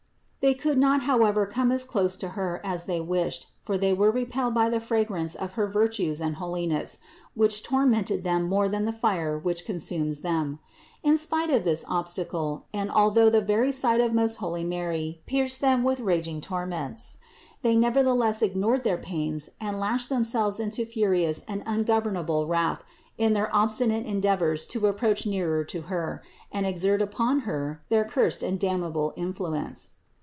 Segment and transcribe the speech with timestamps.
[0.43, 4.09] They could not however come as close to Her as they wished, for they were
[4.09, 6.97] repelled by the fragrance of her virtues and holiness,
[7.35, 10.57] which tormented them more than the fire which consumes them.
[11.03, 15.61] In spite of this obstacle and although the very sight of most holy Mary pierced
[15.61, 17.17] them with raging torments,
[17.61, 22.83] they nevertheless ignored their pains and lashed themselves into furious and ungovernable wrath
[23.15, 28.41] in their obstinate endeavors to approach nearer to Her and exert upon Her their cursed
[28.41, 29.91] and damnable influence.